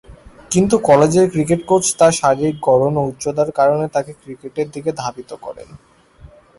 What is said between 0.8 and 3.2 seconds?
কলেজের cricket coach তার শারীরিক গড়ন ও